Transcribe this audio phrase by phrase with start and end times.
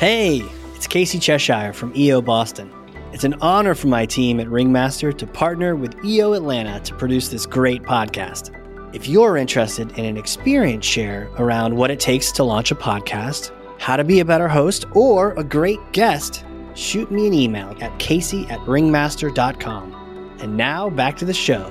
[0.00, 0.40] Hey,
[0.74, 2.72] it's Casey Cheshire from EO Boston.
[3.12, 7.28] It's an honor for my team at Ringmaster to partner with EO Atlanta to produce
[7.28, 8.50] this great podcast.
[8.94, 13.52] If you're interested in an experience share around what it takes to launch a podcast,
[13.78, 17.98] how to be a better host, or a great guest, shoot me an email at
[17.98, 20.38] casey at ringmaster.com.
[20.40, 21.70] And now back to the show.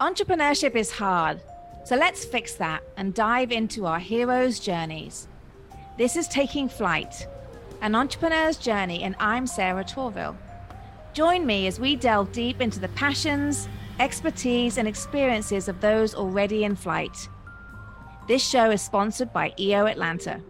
[0.00, 1.40] Entrepreneurship is hard,
[1.84, 5.26] so let's fix that and dive into our heroes' journeys.
[5.98, 7.26] This is Taking Flight,
[7.80, 10.36] an entrepreneur's journey, and I'm Sarah Tourville.
[11.14, 13.66] Join me as we delve deep into the passions,
[13.98, 17.30] expertise, and experiences of those already in flight.
[18.28, 20.42] This show is sponsored by EO Atlanta.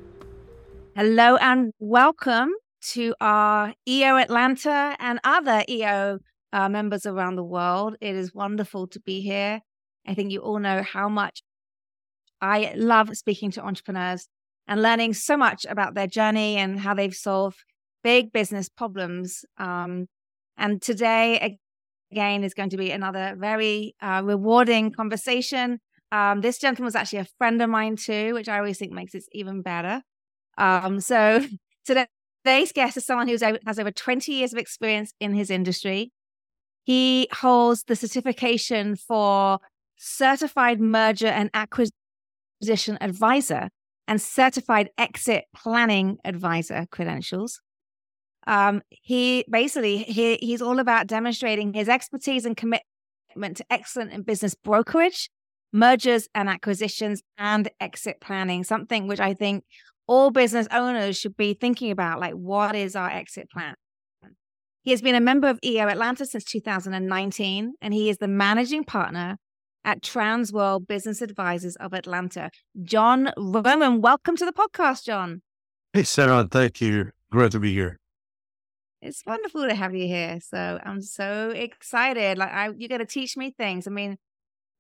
[0.96, 2.50] Hello and welcome
[2.94, 6.18] to our EO Atlanta and other EO
[6.52, 7.96] uh, members around the world.
[8.00, 9.60] It is wonderful to be here.
[10.08, 11.40] I think you all know how much
[12.40, 14.26] I love speaking to entrepreneurs
[14.68, 17.64] and learning so much about their journey and how they've solved
[18.02, 19.44] big business problems.
[19.58, 20.06] Um,
[20.56, 21.58] and today,
[22.10, 25.80] again, is going to be another very uh, rewarding conversation.
[26.12, 29.14] Um, this gentleman was actually a friend of mine too, which I always think makes
[29.14, 30.02] it even better.
[30.56, 31.44] Um, so
[31.84, 33.36] today's guest is someone who
[33.66, 36.12] has over 20 years of experience in his industry.
[36.84, 39.58] He holds the certification for
[39.96, 43.70] certified merger and acquisition advisor
[44.08, 47.60] and certified exit planning advisor credentials.
[48.46, 54.22] Um, he basically he, he's all about demonstrating his expertise and commitment to excellent in
[54.22, 55.30] business brokerage,
[55.72, 58.62] mergers and acquisitions, and exit planning.
[58.62, 59.64] Something which I think
[60.06, 62.20] all business owners should be thinking about.
[62.20, 63.74] Like, what is our exit plan?
[64.82, 68.84] He has been a member of EO Atlanta since 2019, and he is the managing
[68.84, 69.36] partner
[69.86, 72.50] at Transworld Business Advisors of Atlanta.
[72.82, 75.42] Jon Roman, welcome to the podcast, Jon.
[75.92, 77.12] Hey, Sarah, thank you.
[77.30, 77.98] Great to be here.
[79.00, 80.40] It's wonderful to have you here.
[80.40, 82.36] So I'm so excited.
[82.36, 83.86] Like, I, you're going to teach me things.
[83.86, 84.18] I mean,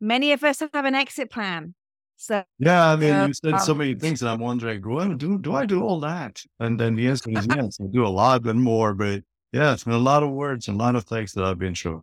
[0.00, 1.74] many of us have an exit plan.
[2.16, 5.38] So yeah, I mean, you said so um many things, and I'm wondering, do, do
[5.38, 6.42] do I do all that?
[6.58, 8.94] And then the answer is yes, I do a lot and more.
[8.94, 9.22] But
[9.52, 11.74] yeah, it's been a lot of words and a lot of things that I've been
[11.74, 12.02] through.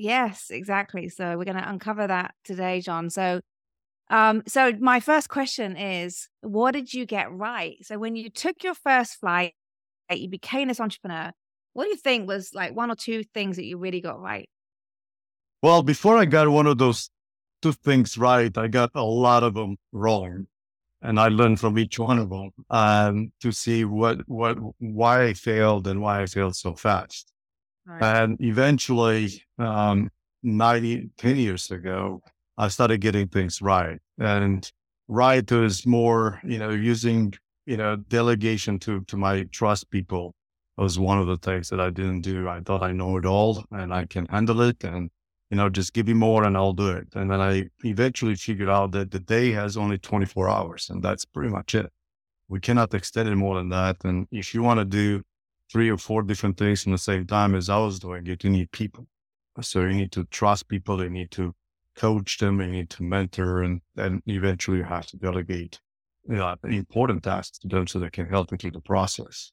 [0.00, 1.10] Yes, exactly.
[1.10, 3.10] So we're going to uncover that today, Jon.
[3.10, 3.42] So,
[4.08, 7.76] um, so my first question is, what did you get right?
[7.82, 9.52] So when you took your first flight,
[10.10, 11.32] you became this entrepreneur.
[11.74, 14.48] What do you think was like one or two things that you really got right?
[15.62, 17.10] Well, before I got one of those
[17.60, 20.46] two things right, I got a lot of them wrong,
[21.02, 25.34] and I learned from each one of them um, to see what what why I
[25.34, 27.30] failed and why I failed so fast.
[27.86, 28.02] Right.
[28.02, 30.10] And eventually, um,
[30.42, 32.22] 90, 10 years ago,
[32.56, 33.98] I started getting things right.
[34.18, 34.70] And
[35.08, 37.34] right was more, you know, using,
[37.66, 40.34] you know, delegation to, to my trust people
[40.76, 42.48] was one of the things that I didn't do.
[42.48, 45.10] I thought I know it all and I can handle it and,
[45.50, 47.08] you know, just give me more and I'll do it.
[47.14, 51.24] And then I eventually figured out that the day has only 24 hours and that's
[51.24, 51.90] pretty much it.
[52.48, 53.96] We cannot extend it more than that.
[54.04, 55.22] And if you want to do
[55.70, 58.50] three or four different things in the same time as I was doing it, you
[58.50, 59.06] need people.
[59.60, 61.54] So you need to trust people, you need to
[61.96, 65.80] coach them, you need to mentor, and then eventually you have to delegate
[66.28, 69.52] you know, important tasks to them so they can help you through the process.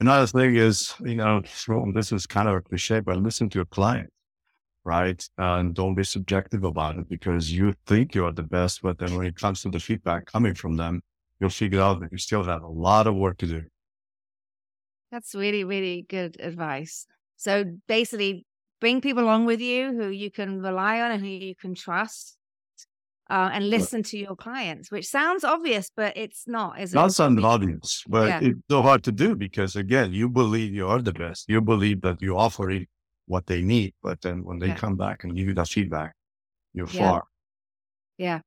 [0.00, 1.42] Another thing is, you know,
[1.94, 4.10] this is kind of a cliche, but listen to your client,
[4.84, 5.26] right?
[5.38, 9.26] And don't be subjective about it because you think you're the best, but then when
[9.26, 11.02] it comes to the feedback coming from them,
[11.40, 13.62] you'll figure out that you still have a lot of work to do.
[15.16, 17.06] That's really, really good advice.
[17.38, 18.44] So basically,
[18.82, 22.36] bring people along with you who you can rely on and who you can trust.
[23.30, 26.96] Uh, and listen to your clients, which sounds obvious, but it's not, is it?
[26.96, 28.40] Not sound obvious, but yeah.
[28.42, 31.48] it's so hard to do because again, you believe you are the best.
[31.48, 32.86] You believe that you offer it
[33.24, 34.76] what they need, but then when they yeah.
[34.76, 36.14] come back and give you that feedback,
[36.74, 37.10] you're yeah.
[37.10, 37.24] far.
[38.18, 38.40] Yeah.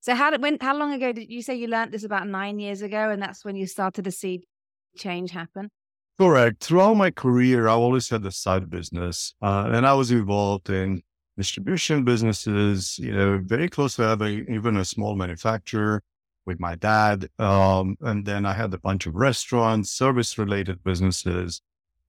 [0.00, 2.58] So how did when how long ago did you say you learned this about nine
[2.58, 4.48] years ago, and that's when you started to see
[4.96, 5.70] change happen?
[6.18, 6.62] Correct.
[6.62, 11.02] Throughout my career, I always had a side business, uh, and I was involved in
[11.36, 12.98] distribution businesses.
[12.98, 16.02] You know, very close to having even a small manufacturer
[16.46, 21.60] with my dad, um, and then I had a bunch of restaurants, service-related businesses,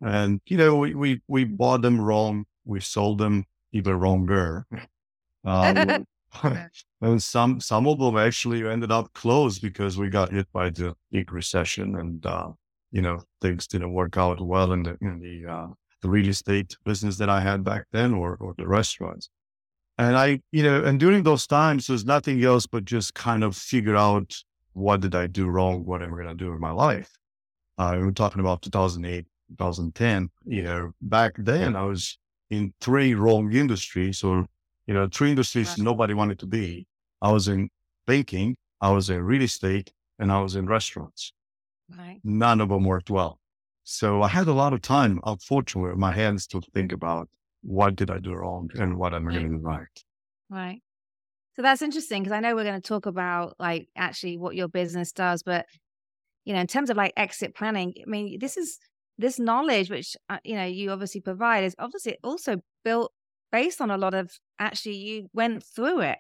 [0.02, 4.66] and you know, we we we bought them wrong, we sold them even wronger.
[5.44, 6.06] Um,
[7.02, 10.96] and some some of them actually ended up closed because we got hit by the
[11.12, 12.26] big recession and.
[12.26, 12.52] Uh,
[12.96, 15.68] you know, things didn't work out well in the, in the, uh,
[16.02, 19.30] the real estate business that I had back then or, or the restaurants.
[19.98, 23.58] And I, you know, and during those times, there's nothing else but just kind of
[23.58, 24.34] figure out
[24.72, 25.84] what did I do wrong?
[25.84, 27.12] What am I going to do in my life?
[27.78, 30.30] Uh, we're talking about 2008, 2010.
[30.46, 32.18] You know, back then I was
[32.50, 34.46] in three wrong industries or,
[34.88, 35.80] you know, three industries right.
[35.80, 36.88] nobody wanted to be.
[37.22, 37.70] I was in
[38.08, 41.34] banking, I was in real estate, and I was in restaurants.
[41.90, 42.20] Right.
[42.24, 43.40] None of them worked well.
[43.84, 47.30] So I had a lot of time, unfortunately, in my hands to think about
[47.62, 50.04] what did I do wrong and what am I going to do right.
[50.50, 50.82] Right.
[51.56, 54.68] So that's interesting because I know we're going to talk about like actually what your
[54.68, 55.66] business does, but
[56.44, 58.80] you know, in terms of like exit planning, I mean, this is
[59.18, 63.14] this knowledge which uh, you know you obviously provide is obviously also built
[63.52, 66.18] based on a lot of actually you went through it.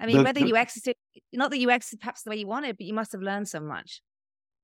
[0.00, 0.96] I mean, the, whether the, you exited,
[1.32, 3.60] not that you exited perhaps the way you wanted, but you must have learned so
[3.60, 4.02] much.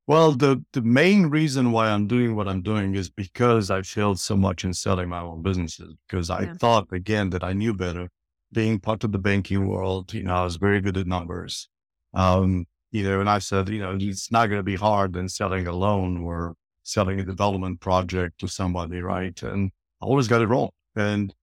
[0.07, 4.19] Well, the the main reason why I'm doing what I'm doing is because I failed
[4.19, 5.95] so much in selling my own businesses.
[6.09, 6.55] Because I yeah.
[6.55, 8.09] thought again that I knew better,
[8.53, 11.69] being part of the banking world, you know, I was very good at numbers.
[12.15, 15.29] Um, you know, and I said, you know, it's not going to be hard than
[15.29, 19.41] selling a loan or selling a development project to somebody, right?
[19.43, 19.71] And
[20.03, 20.71] I always got it wrong.
[20.95, 21.35] And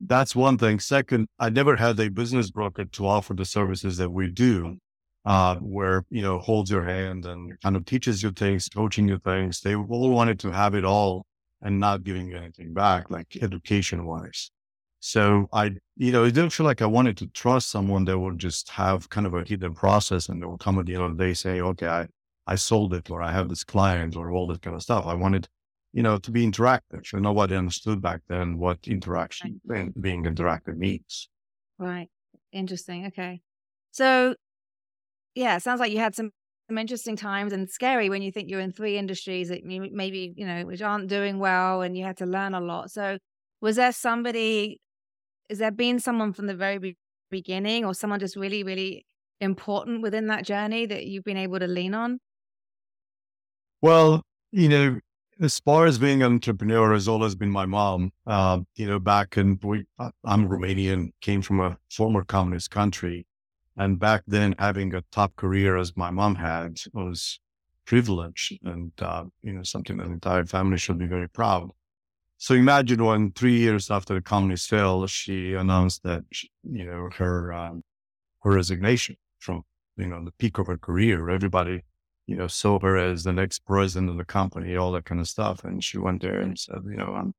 [0.00, 0.80] that's one thing.
[0.80, 4.78] Second, I never had a business broker to offer the services that we do,
[5.24, 9.18] uh, where, you know, holds your hand and kind of teaches you things, coaching you
[9.18, 9.60] things.
[9.60, 11.26] They all wanted to have it all
[11.60, 14.50] and not giving anything back, like education wise.
[14.98, 18.38] So I, you know, it didn't feel like I wanted to trust someone that would
[18.38, 21.16] just have kind of a hidden process and they will come at the end of
[21.16, 22.06] the day say, okay, I,
[22.46, 25.06] I sold it or I have this client or all that kind of stuff.
[25.06, 25.48] I wanted,
[25.92, 27.04] you know, to be interactive.
[27.04, 29.90] So nobody understood back then what interaction right.
[30.00, 31.28] being interactive means.
[31.78, 32.08] Right.
[32.52, 33.06] Interesting.
[33.06, 33.40] Okay.
[33.90, 34.34] So
[35.34, 36.30] yeah, it sounds like you had some
[36.68, 40.32] some interesting times and scary when you think you're in three industries that you maybe,
[40.36, 42.90] you know, which aren't doing well and you had to learn a lot.
[42.90, 43.18] So
[43.60, 44.80] was there somebody
[45.50, 46.96] has there been someone from the very
[47.30, 49.04] beginning or someone just really, really
[49.40, 52.18] important within that journey that you've been able to lean on?
[53.80, 55.00] Well, you know,
[55.40, 58.12] as far as being an entrepreneur has always been my mom.
[58.26, 63.26] Uh, you know, back in we, I'm Romanian, came from a former communist country,
[63.76, 67.40] and back then having a top career as my mom had was
[67.86, 71.70] privilege, and uh, you know something that the entire family should be very proud.
[72.38, 77.08] So imagine when three years after the communist fell, she announced that she, you know
[77.16, 77.82] her um,
[78.42, 79.62] her resignation from
[79.96, 81.30] you know the peak of her career.
[81.30, 81.82] Everybody
[82.26, 85.28] you know saw her as the next president of the company, all that kind of
[85.28, 85.64] stuff.
[85.64, 87.32] And she went there and said, you know, I'm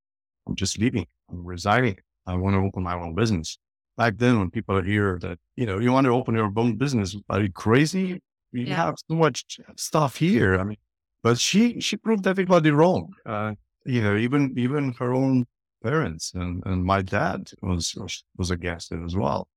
[0.47, 1.07] I'm just leaving.
[1.29, 1.97] I'm resigning.
[2.25, 3.57] I want to open my own business.
[3.95, 7.15] Back then, when people hear that, you know, you want to open your own business,
[7.29, 8.21] are you crazy?
[8.51, 8.75] You yeah.
[8.75, 10.59] have so much stuff here.
[10.59, 10.77] I mean,
[11.21, 13.13] but she she proved everybody wrong.
[13.25, 13.53] Uh,
[13.85, 15.45] you know, even even her own
[15.83, 17.95] parents and, and my dad was
[18.37, 19.47] was against it as well.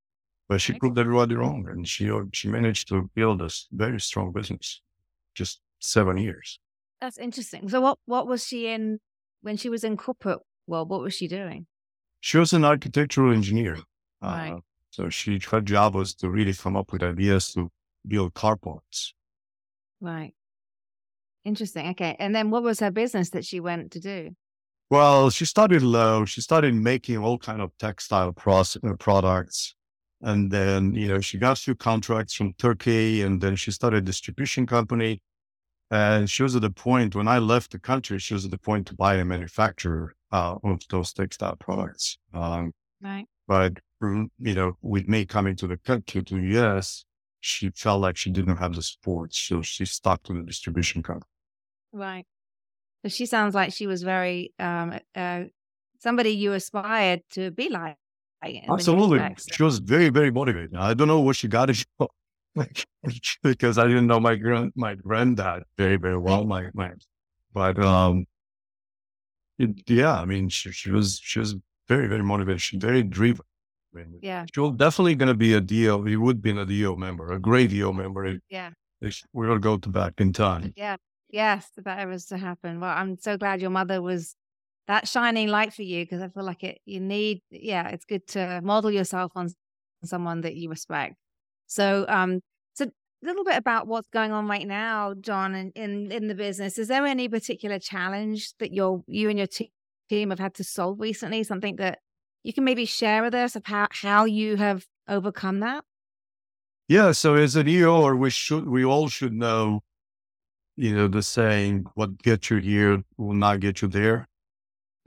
[0.49, 4.81] But she proved everybody wrong, and she she managed to build a very strong business,
[5.35, 6.61] just seven years.
[7.01, 7.69] That's interesting.
[7.69, 9.01] So, what what was she in
[9.43, 10.89] when she was in corporate world?
[10.89, 11.67] What was she doing?
[12.21, 13.79] She was an architectural engineer.
[14.23, 14.53] Right.
[14.53, 14.59] Uh,
[14.91, 17.71] so she her job was to really come up with ideas to
[18.07, 19.13] build carports.
[20.01, 20.33] Right.
[21.45, 21.89] Interesting.
[21.91, 22.17] Okay.
[22.19, 24.31] And then what was her business that she went to do?
[24.91, 26.25] Well, she started low.
[26.25, 29.75] She started making all kind of textile process, uh, products.
[30.23, 33.99] And then, you know, she got a few contracts from Turkey and then she started
[33.99, 35.21] a distribution company.
[35.91, 38.59] And she was at the point when I left the country, she was at the
[38.59, 42.19] point to buy a manufacturer uh, of those textile products.
[42.33, 43.27] Um, right.
[43.47, 47.05] But, you know, with me coming to the country, to the US,
[47.41, 49.35] she felt like she didn't have the support.
[49.35, 51.31] So she stuck to the distribution company.
[51.93, 52.25] Right.
[53.05, 55.45] So she sounds like she was very um, uh,
[56.01, 57.97] somebody you aspired to be like.
[58.69, 59.21] Absolutely.
[59.51, 60.77] She was very, very motivated.
[60.77, 61.85] I don't know what she got it
[63.43, 66.45] because I didn't know my grand my granddad very, very well.
[66.45, 66.93] My my
[67.53, 68.27] but um
[69.59, 71.57] it, yeah, I mean she, she was she was
[71.89, 72.61] very, very motivated.
[72.61, 73.45] She very driven.
[73.97, 74.45] Mean, yeah.
[74.53, 76.05] She was definitely gonna be a EO.
[76.05, 78.39] He would be a EO member, a great EO member.
[78.49, 78.71] yeah.
[79.01, 80.73] we will go to go back in time.
[80.77, 80.97] Yeah.
[81.31, 82.81] Yes, if that ever was to happen.
[82.81, 84.37] Well, I'm so glad your mother was
[84.87, 86.79] that shining light for you because I feel like it.
[86.85, 89.51] You need, yeah, it's good to model yourself on
[90.05, 91.17] someone that you respect.
[91.67, 92.41] So, um,
[92.75, 96.35] so a little bit about what's going on right now, Jon, in in, in the
[96.35, 96.79] business.
[96.79, 99.49] Is there any particular challenge that you you and your
[100.09, 101.43] team have had to solve recently?
[101.43, 101.99] Something that
[102.47, 105.85] you can maybe share with us of how how you have overcome that?
[106.89, 107.13] Yeah.
[107.13, 109.83] So as an EO, we should we all should know
[110.77, 114.29] you know, the saying, what gets you here will not get you there.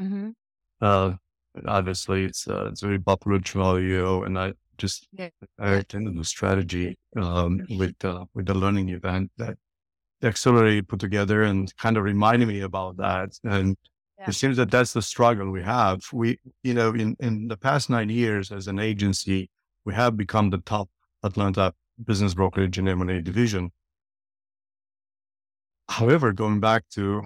[0.02, 0.32] Mm-hmm.
[0.82, 1.14] Uh,
[1.68, 5.30] obviously it's, uh, it's very popular to you know, and I just, yeah.
[5.60, 9.58] I attended the strategy, um, with, uh, with the learning event that
[10.24, 13.38] accelerator put together and kind of reminded me about that.
[13.44, 13.78] And
[14.20, 14.26] yeah.
[14.30, 16.02] it seems that that's the struggle we have.
[16.12, 19.50] We, you know, in, in the past nine years as an agency,
[19.86, 20.90] we have become the top
[21.24, 21.74] Atlanta
[22.06, 23.72] business brokerage and M&A division.
[25.90, 27.24] However, going back to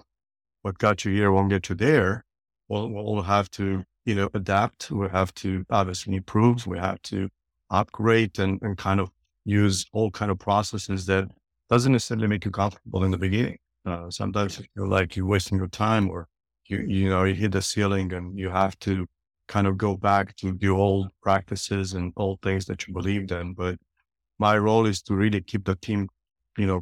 [0.62, 2.23] what got you here won't get you there,
[2.69, 4.91] we'll, we'll have to, you know, adapt.
[4.91, 6.65] We have to obviously improve.
[6.67, 7.29] We have to
[7.69, 9.09] upgrade and, and kind of
[9.45, 11.27] use all kind of processes that
[11.69, 13.57] doesn't necessarily make you comfortable in the beginning.
[13.85, 16.27] Uh, sometimes you feel like you're wasting your time or
[16.67, 19.08] you, you know, you hit the ceiling and you have to
[19.48, 23.53] kind of go back to the old practices and old things that you believed in.
[23.53, 23.77] But
[24.39, 26.10] my role is to really keep the team,
[26.58, 26.82] you know,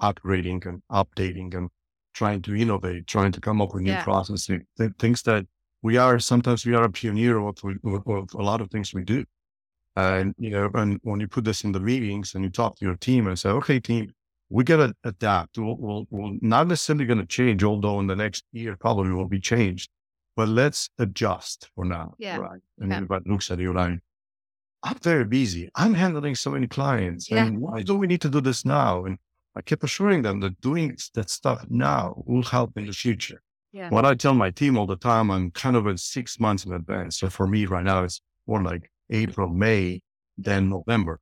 [0.00, 1.68] upgrading and updating and
[2.14, 4.02] trying to innovate, trying to come up with new yeah.
[4.02, 5.46] processes, th- things that
[5.82, 9.04] we are sometimes we are a pioneer of, of, of, a lot of things we
[9.04, 9.24] do.
[9.96, 12.84] And you know, and when you put this in the meetings and you talk to
[12.84, 14.12] your team and say, "Okay, team,
[14.50, 15.58] we gotta adapt.
[15.58, 19.28] We'll, we'll, we'll not necessarily going to change, although in the next year probably will
[19.28, 19.90] be changed,
[20.36, 22.14] but let's adjust for now.
[22.18, 22.38] Yeah.
[22.38, 22.60] Right.
[22.78, 22.96] And yeah.
[22.96, 23.98] everybody looks at you like,
[24.82, 25.68] I'm very busy.
[25.74, 27.30] I'm handling so many clients.
[27.30, 27.44] Yeah.
[27.44, 29.04] And why do we need to do this now?
[29.04, 29.18] And
[29.56, 33.42] I kept assuring them that doing that stuff now will help in the future.
[33.72, 33.90] Yeah.
[33.90, 36.72] What I tell my team all the time, I'm kind of in six months in
[36.72, 37.18] advance.
[37.18, 40.00] So for me right now, it's more like April, May,
[40.38, 41.20] then November.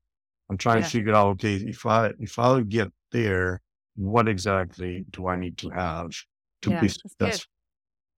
[0.51, 0.85] I'm trying yeah.
[0.85, 3.61] to figure out, okay, if I, if I get there,
[3.97, 6.11] what exactly do I need to have
[6.63, 7.51] to yeah, be successful?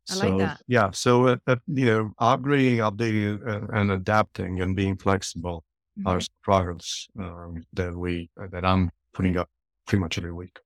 [0.07, 0.59] So, like.
[0.67, 0.91] Yeah.
[0.91, 5.65] So, uh, uh, you know, upgrading, updating, uh, and adapting and being flexible
[5.99, 6.09] mm-hmm.
[6.09, 9.49] are progress um, that we, uh, that I'm putting up
[9.87, 10.59] pretty much every week.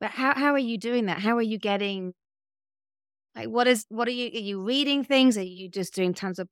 [0.00, 1.18] But how, how are you doing that?
[1.18, 2.14] How are you getting,
[3.36, 5.36] like, what is, what are you, are you reading things?
[5.36, 6.48] Are you just doing tons of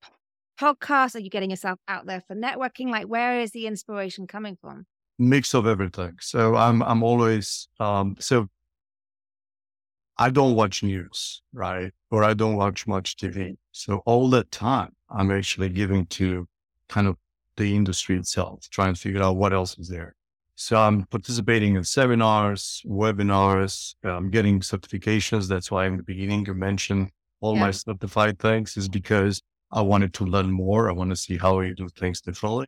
[0.60, 1.16] podcasts?
[1.16, 2.90] Are you getting yourself out there for networking?
[2.90, 4.84] Like, where is the inspiration coming from?
[5.22, 6.16] Mix of everything.
[6.20, 8.48] So I'm I'm always um so
[10.18, 11.92] I don't watch news, right?
[12.10, 13.56] Or I don't watch much TV.
[13.72, 16.46] So all the time I'm actually giving to
[16.88, 17.16] kind of
[17.56, 20.14] the industry itself, trying to figure out what else is there.
[20.54, 25.48] So I'm participating in seminars, webinars, I'm getting certifications.
[25.48, 27.10] That's why in the beginning you mentioned
[27.40, 27.62] all yeah.
[27.62, 30.90] my certified things is because I wanted to learn more.
[30.90, 32.66] I want to see how we do things differently.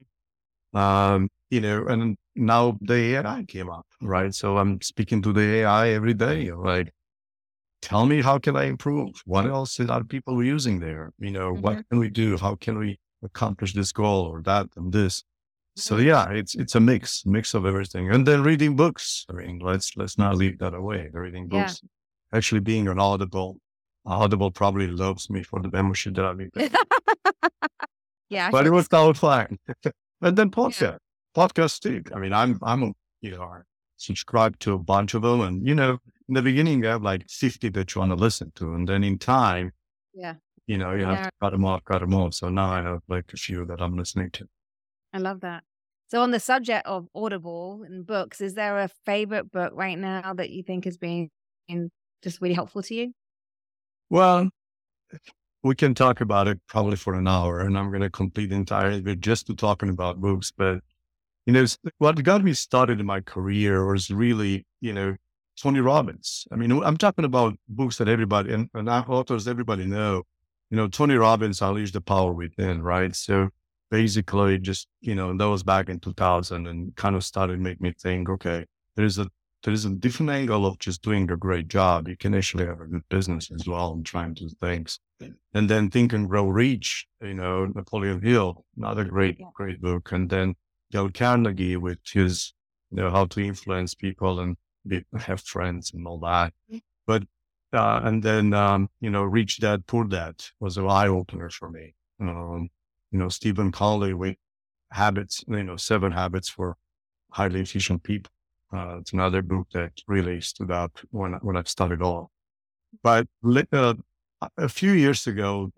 [0.75, 4.35] Um, you know, and now the AI came up, right?
[4.35, 6.93] So I'm speaking to the AI every day, like,
[7.81, 9.23] tell me how can I improve?
[9.25, 11.12] What else are people using there?
[11.19, 11.62] You know, mm-hmm.
[11.62, 12.37] what can we do?
[12.38, 15.23] How can we accomplish this goal or that and this?
[15.76, 16.07] So mm-hmm.
[16.07, 18.11] yeah, it's it's a mix, mix of everything.
[18.11, 19.26] And then reading books.
[19.28, 21.11] I mean, let's let's not leave that away.
[21.12, 21.81] Reading books.
[21.83, 22.38] Yeah.
[22.38, 23.59] Actually being an audible.
[24.07, 26.50] Audible probably loves me for the membership that I've been
[28.28, 28.50] yeah.
[28.50, 29.59] But it was all fine.
[30.21, 30.80] and then podcast.
[30.80, 30.97] Yeah
[31.35, 32.02] podcast too.
[32.14, 33.52] I mean, I'm, I'm, you know,
[33.97, 35.40] subscribed to a bunch of them.
[35.40, 38.52] And, you know, in the beginning, I have like 50 that you want to listen
[38.56, 38.75] to.
[38.75, 39.73] And then in time,
[40.14, 40.35] yeah,
[40.66, 41.16] you know, you yeah.
[41.16, 42.35] have to cut them off, cut them off.
[42.35, 44.47] So now I have like a few that I'm listening to.
[45.12, 45.64] I love that.
[46.09, 50.35] So on the subject of Audible and books, is there a favorite book right now
[50.35, 51.30] that you think has been
[52.23, 53.12] just really helpful to you?
[54.11, 54.50] Well,
[55.64, 58.56] we can talk about it probably for an hour and I'm going to complete the
[58.56, 60.52] entire bit just to talking about books.
[60.56, 60.80] But
[61.47, 61.64] you know,
[61.99, 65.16] what got me started in my career was really, you know,
[65.61, 66.47] Tony Robbins.
[66.52, 70.23] I mean, I'm talking about books that everybody and, and authors everybody know.
[70.71, 73.14] You know, Tony Robbins unleashed the power within, right?
[73.14, 73.49] So
[73.90, 77.92] basically, just you know, that was back in 2000, and kind of started make me
[77.99, 78.64] think, okay,
[78.97, 79.28] there's a
[79.64, 82.06] there is a different angle of just doing a great job.
[82.06, 85.00] You can actually have a good business as well and trying to do things.
[85.54, 90.12] And then Think and Grow Rich, you know, Napoleon Hill, another great, great book.
[90.12, 90.54] And then
[90.90, 92.52] Dale Carnegie with his,
[92.90, 96.52] you know, how to influence people and be, have friends and all that.
[96.73, 96.83] Mm.
[97.07, 97.23] But,
[97.73, 101.71] uh, and then, um, you know, Rich Dad, Poor Dad was an eye opener for
[101.71, 101.95] me.
[102.21, 102.69] Um,
[103.11, 104.37] you know, Stephen Covey with
[104.90, 106.76] habits, you know, seven habits for
[107.31, 108.33] highly efficient people.
[108.73, 112.31] Uh, it's another book that really stood out when, when I started off.
[113.02, 113.26] But
[113.73, 113.95] uh,
[114.56, 115.70] a few years ago,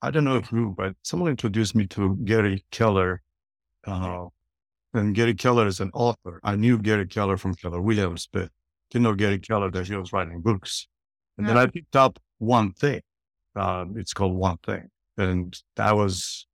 [0.00, 3.22] I don't know who, but someone introduced me to Gary Keller,
[3.86, 4.26] uh,
[4.94, 6.40] and Gary Keller is an author.
[6.42, 8.50] I knew Gary Keller from Keller Williams, but
[8.90, 10.86] didn't know Gary Keller that he was writing books.
[11.38, 13.00] And then I picked up one thing.
[13.56, 14.88] Uh, it's called One Thing.
[15.16, 16.46] And that was,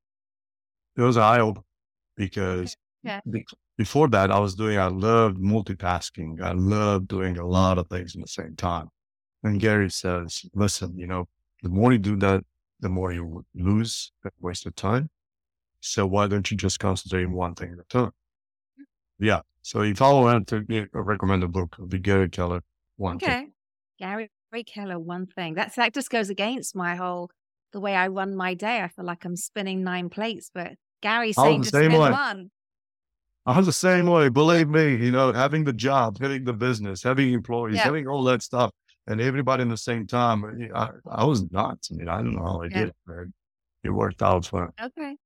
[0.97, 1.65] it was an eye opener
[2.17, 3.21] because yeah.
[3.29, 3.45] be-
[3.77, 6.41] before that, I was doing, I loved multitasking.
[6.43, 8.89] I loved doing a lot of things at the same time.
[9.43, 11.29] And Gary says, listen, you know,
[11.63, 12.45] the more you do that,
[12.81, 15.11] the more you lose, waste of time.
[15.81, 18.13] So why don't you just concentrate on one thing at a time?
[19.19, 19.41] Yeah.
[19.63, 22.63] So if I want to recommend a book, it would be Gary Keller.
[22.97, 23.53] One okay, thing.
[23.99, 24.31] Gary
[24.67, 24.99] Keller.
[24.99, 27.31] One thing that's that just goes against my whole
[27.73, 28.81] the way I run my day.
[28.81, 32.11] I feel like I'm spinning nine plates, but Gary's saying just spin way.
[32.11, 32.51] one.
[33.47, 34.29] I was the same way.
[34.29, 37.85] Believe me, you know, having the job, having the business, having employees, yeah.
[37.85, 38.73] having all that stuff,
[39.09, 40.45] and everybody in the same time.
[40.45, 41.91] Eh, I, I was nuts.
[41.91, 42.79] I mean, I don't know how I yeah.
[42.79, 42.97] did it.
[43.07, 43.17] but
[43.83, 44.67] It worked out for.
[44.67, 44.85] Me.
[44.87, 45.17] Okay.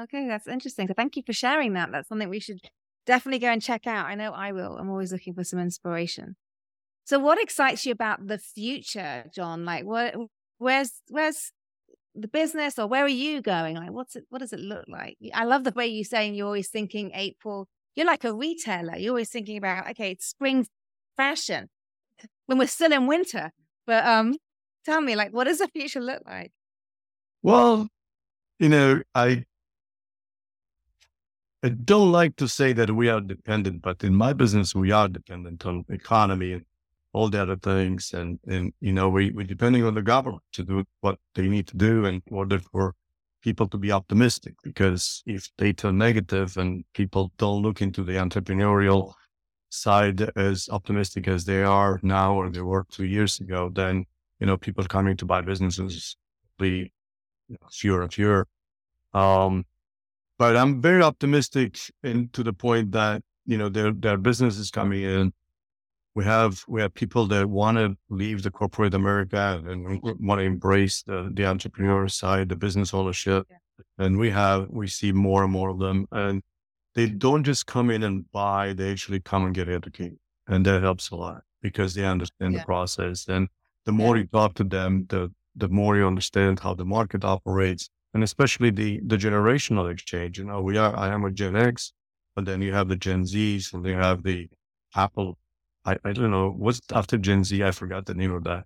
[0.00, 0.86] Okay, that's interesting.
[0.86, 1.90] So thank you for sharing that.
[1.90, 2.60] That's something we should
[3.04, 4.06] definitely go and check out.
[4.06, 4.76] I know I will.
[4.78, 6.36] I'm always looking for some inspiration.
[7.04, 9.64] So what excites you about the future, Jon?
[9.64, 10.14] Like what
[10.58, 11.50] where's where's
[12.14, 13.76] the business or where are you going?
[13.76, 15.16] Like, what's it, what does it look like?
[15.34, 17.66] I love the way you're saying you're always thinking April.
[17.96, 18.96] You're like a retailer.
[18.96, 20.66] You're always thinking about, okay, it's spring
[21.16, 21.68] fashion
[22.46, 23.50] when we're still in winter.
[23.86, 24.36] But um,
[24.84, 26.52] tell me, like, what does the future look like?
[27.42, 27.88] Well,
[28.58, 29.44] you know, I
[31.62, 35.08] I don't like to say that we are dependent, but in my business, we are
[35.08, 36.64] dependent on economy and
[37.12, 38.12] all the other things.
[38.12, 41.66] And, and you know, we, we're depending on the government to do what they need
[41.68, 42.94] to do in order for
[43.42, 44.54] people to be optimistic.
[44.62, 49.14] Because if they turn negative and people don't look into the entrepreneurial
[49.70, 54.04] side as optimistic as they are now or they were two years ago, then,
[54.40, 56.16] you know, people coming to buy businesses
[56.58, 56.92] be
[57.70, 58.46] fewer and fewer.
[59.14, 59.64] Um,
[60.38, 64.70] but I'm very optimistic and to the point that, you know, their, their business is
[64.70, 65.32] coming in
[66.18, 70.44] we have we have people that want to leave the corporate America and want to
[70.44, 73.46] embrace the, the entrepreneur side, the business ownership.
[73.48, 74.04] Yeah.
[74.04, 76.08] And we have we see more and more of them.
[76.10, 76.42] And
[76.98, 80.18] they don't just come in and buy, they actually come and get educated.
[80.48, 82.58] And that helps a lot because they understand yeah.
[82.58, 83.28] the process.
[83.28, 83.46] And
[83.86, 84.22] the more yeah.
[84.22, 88.70] you talk to them, the the more you understand how the market operates and especially
[88.70, 90.38] the the generational exchange.
[90.38, 91.92] You know, we are I am a Gen X,
[92.34, 94.48] but then you have the Gen Zs and you have the
[94.96, 95.38] Apple
[95.84, 97.62] I, I don't know what's after Gen Z.
[97.62, 98.64] I forgot the name of that.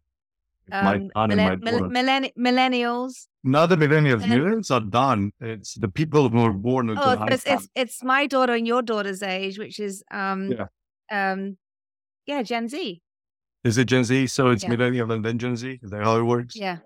[0.71, 3.27] Um, millen- millen- millennials.
[3.45, 4.23] Not the millennials.
[4.23, 5.33] Millennials are done.
[5.41, 9.23] It's the people who were born oh, it's, it's, it's my daughter and your daughter's
[9.23, 10.67] age, which is um yeah
[11.11, 11.57] um
[12.27, 13.03] yeah Gen Z.
[13.65, 14.29] Is it Gen Z?
[14.29, 14.71] So it's yeah.
[14.71, 15.81] millennial and then Gen Z.
[15.83, 16.55] Is that how it works?
[16.55, 16.79] Yeah.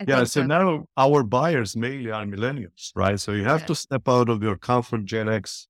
[0.00, 0.18] I yeah.
[0.18, 3.18] So, so, now our buyers mainly are millennials, right?
[3.18, 3.66] So you have yeah.
[3.66, 5.68] to step out of your comfort Gen X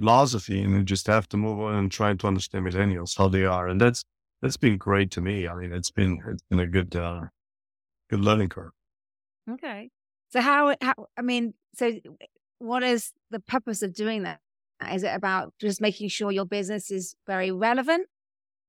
[0.00, 3.44] philosophy and you just have to move on and try to understand millennials how they
[3.44, 4.04] are and that's
[4.42, 5.48] that's been great to me.
[5.48, 7.22] I mean it's been it's been a good uh
[8.08, 8.72] good learning curve.
[9.50, 9.90] Okay.
[10.30, 11.92] So how how i mean so
[12.58, 14.40] what is the purpose of doing that?
[14.92, 18.06] Is it about just making sure your business is very relevant?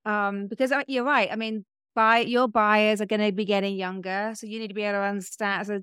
[0.06, 1.30] Um because uh, you're right.
[1.32, 4.74] I mean buy your buyers are going to be getting younger so you need to
[4.74, 5.82] be able to understand so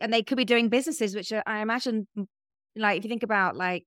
[0.00, 2.08] and they could be doing businesses which are, i imagine
[2.74, 3.84] like if you think about like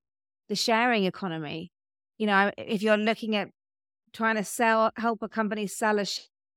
[0.48, 1.72] the sharing economy.
[2.18, 3.50] You know, if you're looking at
[4.16, 6.06] trying to sell, help a company sell a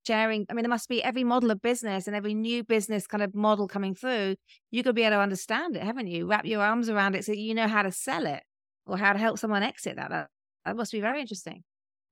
[0.06, 3.22] sharing, I mean, there must be every model of business and every new business kind
[3.22, 4.36] of model coming through.
[4.70, 6.26] You could be able to understand it, haven't you?
[6.26, 8.42] Wrap your arms around it so you know how to sell it
[8.86, 10.10] or how to help someone exit that.
[10.10, 10.28] That,
[10.64, 11.62] that must be very interesting.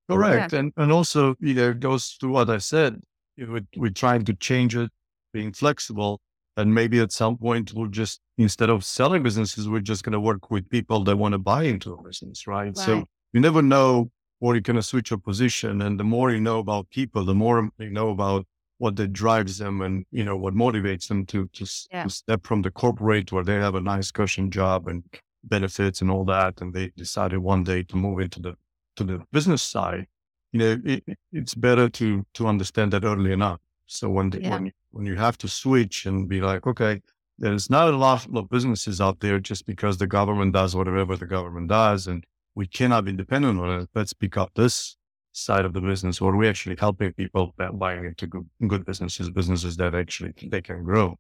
[0.09, 0.53] Correct.
[0.53, 0.59] Yeah.
[0.61, 3.01] And and also, you know, it goes to what I said.
[3.39, 4.91] We're, we're trying to change it,
[5.33, 6.21] being flexible.
[6.59, 10.21] And maybe at some point we'll just instead of selling businesses, we're just going to
[10.21, 12.67] work with people that want to buy into a business, right?
[12.67, 12.77] right?
[12.77, 14.11] So you never know
[14.55, 15.83] you're going to switch your position.
[15.83, 18.47] And the more you know about people, the more you know about
[18.79, 22.05] what that drives them and, you know, what motivates them to, to, yeah.
[22.05, 25.03] to step from the corporate where they have a nice cushion job and
[25.45, 26.61] benefits and all that.
[26.61, 28.55] And they decided one day to move into the,
[28.97, 30.07] to the business side.
[30.53, 33.61] You know, it, it's better to, to understand that early enough.
[33.87, 34.51] So when, the, yeah.
[34.51, 37.01] when, when you have to switch and be like, okay,
[37.39, 41.27] there's not a lot of businesses out there just because the government does whatever the
[41.27, 42.25] government does and
[42.57, 43.89] we cannot be dependent on it.
[43.95, 44.97] Let's pick up this
[45.33, 49.77] side of the business where we're actually helping people buying into good, good businesses, businesses
[49.77, 51.17] that actually they can grow.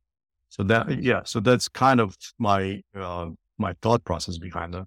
[0.48, 3.26] So that, yeah, so that's kind of my, uh,
[3.58, 4.86] my thought process behind that.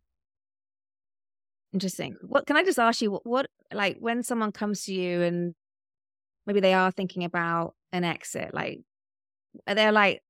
[1.71, 2.15] Interesting.
[2.23, 3.11] What can I just ask you?
[3.11, 5.53] What, what, like when someone comes to you and
[6.47, 8.79] maybe they are thinking about an exit, like
[9.67, 10.23] are they like,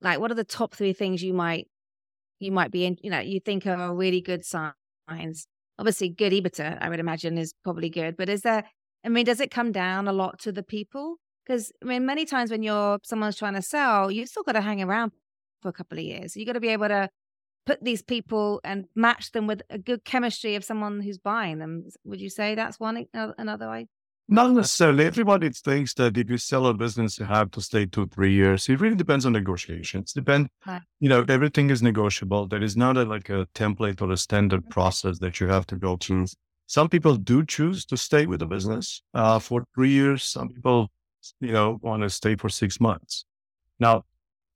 [0.00, 1.68] like what are the top three things you might
[2.40, 4.44] you might be in you know you think are a really good
[5.10, 5.46] signs
[5.78, 8.64] obviously good EBITDA, i would imagine is probably good but is there
[9.04, 11.16] i mean does it come down a lot to the people?
[11.46, 14.60] Because i mean many times when you're someone's trying to sell you've still got to
[14.60, 15.12] hang around
[15.60, 16.36] for a couple of years.
[16.36, 17.08] You've got to be able to
[17.66, 21.84] put these people and match them with a good chemistry of someone who's buying them.
[22.04, 23.86] Would you say that's one another way
[24.32, 25.06] Not necessarily.
[25.06, 28.68] Everybody thinks that if you sell a business, you have to stay two, three years.
[28.68, 30.12] It really depends on negotiations.
[30.12, 30.82] Depend, Right.
[31.00, 32.46] you know, everything is negotiable.
[32.46, 35.74] There is not a, like a template or a standard process that you have to
[35.76, 36.26] go through.
[36.68, 40.22] Some people do choose to stay with the business uh, for three years.
[40.22, 40.92] Some people,
[41.40, 43.24] you know, want to stay for six months.
[43.80, 44.04] Now,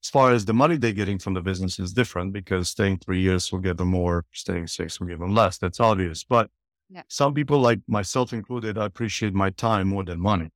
[0.05, 3.21] as far as the money they're getting from the business is different because staying three
[3.21, 5.59] years will give them more, staying six will give them less.
[5.59, 6.23] That's obvious.
[6.23, 6.49] But
[6.91, 7.03] Yeah.
[7.09, 10.51] some people, like myself included, I appreciate my time more than money.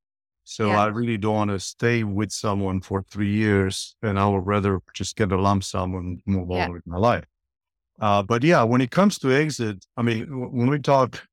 [0.45, 0.85] So Yeah.
[0.85, 4.81] I really don't want to stay with someone for three years and I would rather
[4.95, 6.65] just get a lump sum and move Yeah.
[6.65, 7.25] on with my life.
[8.01, 11.27] Uh, but yeah, when it comes to exit, I mean, w- when we talk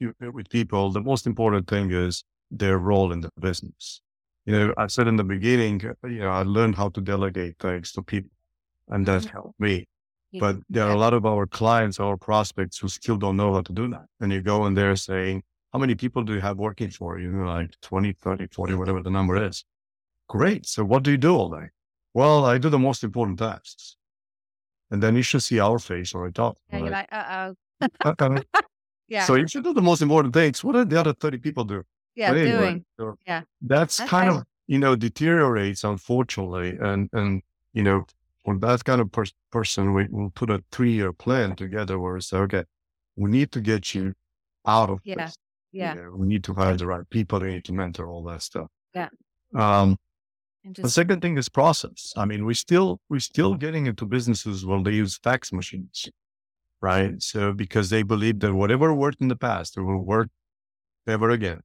[0.00, 4.02] you- with people, the most important thing is their role in the business.
[4.44, 7.58] You know, I said in the beginning, uh, you know, I learned how to delegate
[7.58, 8.30] things to people
[8.88, 9.30] and that Mhm.
[9.30, 9.86] helped me.
[10.40, 13.62] But there are a lot of our clients, our prospects who still don't know how
[13.62, 14.06] to do that.
[14.20, 17.46] And you go in there saying, how many people do you have working for you?
[17.46, 19.64] Like 20, 30, 40, whatever the number is.
[20.28, 20.66] Great.
[20.66, 21.68] So what do you do all day?
[22.14, 23.96] Well, I do the most important tasks.
[24.90, 26.56] And then you should see our face or I talk.
[26.72, 27.52] Yeah, you're like, uh
[28.04, 28.40] oh.
[29.08, 29.24] Yeah.
[29.24, 31.84] So you should do the most important things, what are the other 30 people do?
[32.16, 32.84] yeah, anyway, doing.
[32.98, 33.42] so Yeah.
[33.60, 36.76] That's kind of, you know, deteriorates unfortunately.
[36.80, 38.06] And, and, you know,
[38.46, 42.14] for that kind of pers- person, we will put a three year plan together where
[42.14, 42.64] we say, okay,
[43.16, 44.14] we need to get you
[44.66, 45.16] out of Yeah.
[45.26, 45.34] this.
[45.72, 45.94] You Yeah.
[45.94, 47.40] know, we need to hire the right people.
[47.40, 48.68] We need to mentor all that stuff.
[48.94, 49.08] Yeah.
[49.54, 49.96] Um,
[50.64, 52.12] the second thing is process.
[52.16, 56.08] I mean, we still, we're still getting into businesses where they use fax machines,
[56.80, 57.20] right?
[57.20, 60.28] So because they believe that whatever worked in the past, it will work
[61.06, 61.60] ever again.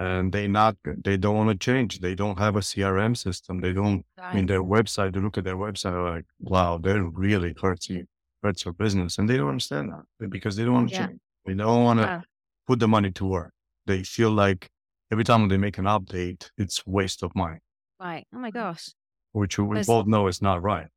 [0.00, 2.00] And they not, they don't want to change.
[2.00, 3.60] They don't have a CRM system.
[3.60, 7.54] They don't, I mean, their website, they look at their website like, wow, that really
[7.60, 8.06] hurts you,
[8.42, 9.18] hurts your business.
[9.18, 11.06] And they don't understand that because they don't want to Yeah.
[11.08, 11.20] change.
[11.44, 12.22] They don't want to Wow.
[12.66, 13.52] put the money to work.
[13.86, 14.70] They feel like
[15.12, 17.58] every time they make an update, it's waste of money,
[18.00, 18.26] Right.
[18.34, 18.88] Oh my gosh.
[19.32, 20.88] which we both know is not right.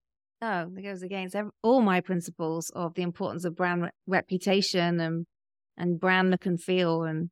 [0.41, 5.25] No, it goes against all my principles of the importance of brand re- reputation and
[5.75, 7.31] and brand look and feel and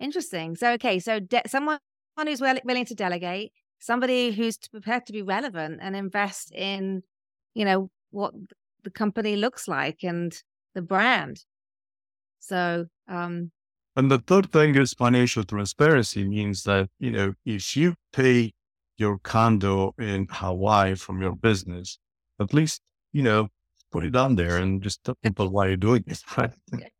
[0.00, 0.56] interesting.
[0.56, 1.78] So okay, so de- someone
[2.16, 7.02] who's well, willing to delegate, somebody who's prepared to be relevant and invest in,
[7.54, 8.34] you know, what
[8.84, 10.34] the company looks like and
[10.74, 11.44] the brand.
[12.40, 13.50] So um,
[13.96, 18.52] And the third thing is financial transparency means that, you know, if you pay
[18.96, 21.98] your condo in Hawaii from your business,
[22.40, 22.80] at least,
[23.12, 23.48] you know,
[23.90, 26.22] put it on there and just tell people why you're doing it.
[26.36, 26.52] Right?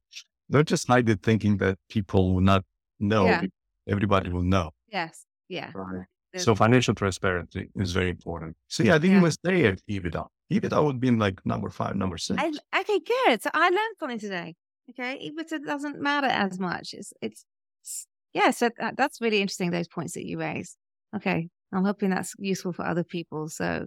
[0.51, 2.65] Don't just hide it thinking that people will not
[3.01, 3.27] know.
[3.27, 3.43] Yeah.
[3.89, 4.71] Everybody will know.
[4.89, 6.07] yes, yeah, Right.
[6.37, 8.55] So financial transparency is very important.
[8.69, 9.19] So yeah, I didn't Yeah.
[9.21, 10.27] even stay at EBITDA.
[10.53, 12.41] EBITDA would be in like number five, number six.
[12.41, 13.43] I, okay, good.
[13.43, 14.55] So I learned something today.
[14.91, 16.93] Okay, it doesn't matter as much.
[16.95, 17.45] It's it's,
[17.83, 18.51] it's yeah.
[18.51, 19.71] So that, that's really interesting.
[19.71, 20.77] Those points that you raised.
[21.17, 23.49] Okay, I'm hoping that's useful for other people.
[23.49, 23.87] So,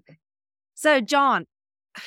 [0.74, 1.46] so Jon,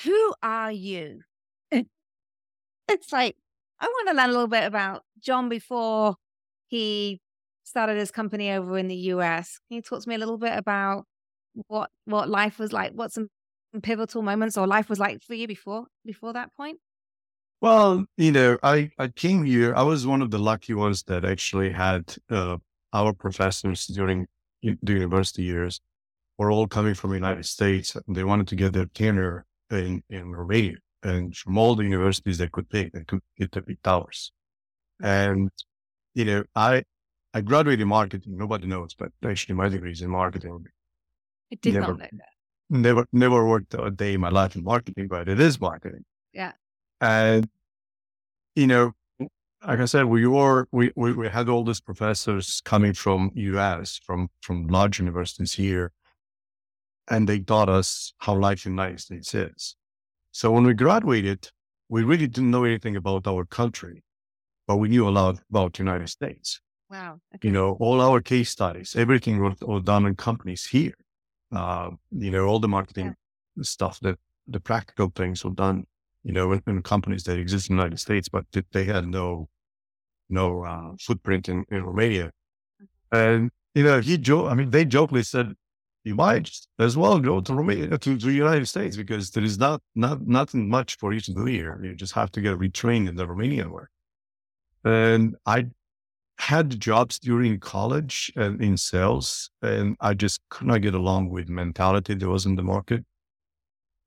[0.04, 1.20] who are you?
[1.72, 3.36] it's like
[3.80, 6.16] I want to learn a little bit about Jon before
[6.74, 7.20] he
[7.62, 9.60] started his company over in the US.
[9.68, 11.04] Can you talk to me a little bit about
[11.68, 12.92] what what life was like?
[12.92, 13.28] What some
[13.80, 16.80] pivotal moments or life was like for you before before that point?
[17.60, 19.72] Well, you know, I, I came here.
[19.74, 22.56] I was one of the lucky ones that actually had uh,
[22.92, 24.26] our professors during
[24.62, 25.80] the university years
[26.36, 27.94] were all coming from the United States.
[27.94, 30.78] and They wanted to get their tenure in, in Romania.
[31.04, 34.32] And from all the universities they could pick, they could get the big towers.
[35.00, 35.50] And,
[36.14, 36.84] you know, I,
[37.32, 38.36] I graduated in marketing.
[38.36, 40.64] Nobody knows, but actually my degree is in marketing.
[41.52, 42.28] I did Never- not know that.
[42.70, 46.04] Never, never worked a day in my life in marketing, but it is marketing.
[46.32, 46.52] Yeah.
[47.00, 47.48] And,
[48.56, 48.92] you know,
[49.66, 54.00] like I said, we were, we, we, we had all these professors coming from US,
[54.04, 55.92] from, from large universities here.
[57.08, 59.76] And they taught us how life in the United States is.
[60.32, 61.50] So when we graduated,
[61.90, 64.02] we really didn't know anything about our country,
[64.66, 67.20] but we knew a lot about the United States Wow.
[67.34, 67.48] Okay.
[67.48, 70.94] you know, all our case studies, everything was, was done in companies here.
[71.50, 73.14] Uh, you know, all the marketing
[73.62, 75.84] stuff that the practical things were done,
[76.24, 79.06] you know, in, in companies that exist in the United States, but they- they had
[79.08, 79.48] no,
[80.28, 82.30] no, uh, footprint in, in Romania.
[83.12, 85.54] And, you know, he joke, I mean, they jokingly said,
[86.04, 89.42] you might just as well go to Romania, to, to the United States because there
[89.44, 91.80] is not, not, nothing much for you to do here.
[91.82, 93.90] You just have to get retrained in the Romanian work.
[94.84, 95.66] And I
[96.38, 101.48] had jobs during college and in sales, and I just could not get along with
[101.48, 103.04] mentality that was in the market.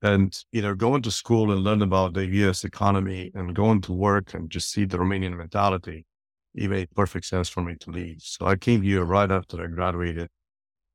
[0.04, 3.94] And, you know, going to school and learn about the US economy and going to
[3.94, 6.06] work and just see the Romanian mentality,
[6.54, 8.22] it made perfect sense for me to leave.
[8.22, 10.30] So I came here right after I graduated.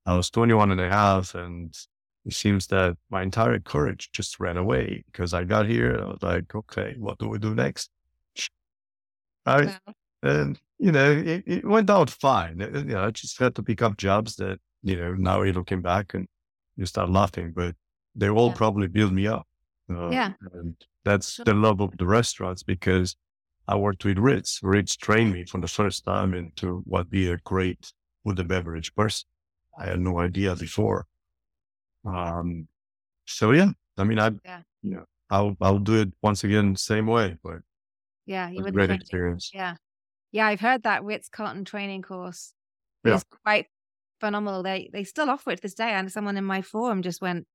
[0.06, 1.74] I was 21 and a half and
[2.24, 5.98] it seems that my entire courage just ran away because I got here.
[6.00, 7.90] I was like, okay, what do we do next?
[9.46, 9.94] I, wow.
[10.22, 12.60] and you know, it, it, went out fine.
[12.60, 15.54] It, you know, I just had to pick up jobs that, you know, now you're
[15.54, 16.26] looking back and
[16.76, 17.76] you start laughing, but
[18.16, 18.54] they all yeah.
[18.54, 19.46] probably build me up.
[19.88, 20.32] Uh, yeah.
[20.52, 20.74] And
[21.04, 23.16] that's the love of the restaurants because
[23.68, 24.60] I worked with Ritz.
[24.62, 27.92] Ritz trained me for the first time into what be a great
[28.24, 29.28] food and beverage person.
[29.78, 31.06] I had no idea before.
[32.04, 32.66] Um,
[33.24, 34.62] so yeah, I mean, I, yeah.
[34.82, 37.58] you know, I'll, I'll do it once again, same way, but
[38.32, 39.50] yeah, you would great experience.
[39.52, 39.74] Yeah.
[40.32, 40.46] Yeah.
[40.46, 42.54] I've heard that Ritz Carlton training course
[43.04, 43.16] yeah.
[43.16, 43.66] is quite
[44.20, 44.62] phenomenal.
[44.62, 45.90] They, they still offer it to this day.
[45.90, 47.46] And someone in my forum just went,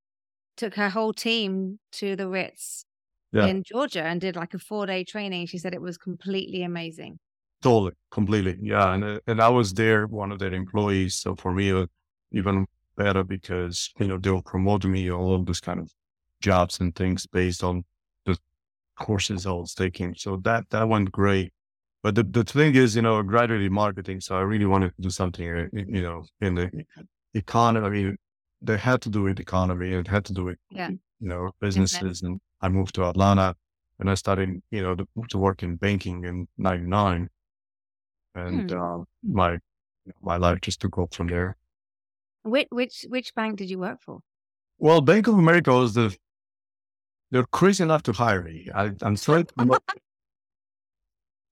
[0.56, 2.86] took her whole team to the Ritz
[3.32, 3.48] yeah.
[3.48, 5.48] in Georgia and did like a four day training.
[5.48, 7.20] She said it was completely amazing.
[7.64, 8.58] Totally, completely.
[8.62, 8.94] Yeah.
[8.94, 11.16] And, uh, and I was there, one of their employees.
[11.16, 11.86] So for me,
[12.32, 15.92] even better because, you know, they'll promote me all of those kind of
[16.40, 17.84] jobs and things based on
[19.00, 20.16] courses I was taking.
[20.16, 21.54] So that, that went great.
[22.04, 24.22] But the, the thing is, you know, I graduated marketing.
[24.22, 26.86] So I really wanted to do something, uh, you know, in the
[27.34, 27.86] economy.
[27.86, 28.18] I mean,
[28.62, 30.90] they had to do with economy and had to do with, yeah.
[30.90, 32.22] you know, businesses.
[32.22, 33.56] And I moved to Atlanta
[34.00, 37.30] and I started, you know, to, to work in banking in 99.
[38.36, 39.58] And uh, my,
[40.22, 41.58] my life just took off from there.
[42.44, 44.20] Which which which bank did you work for?
[44.80, 46.16] Well, Bank of America was the
[47.32, 48.70] they're crazy enough to hire me.
[48.74, 49.46] I, am sorry.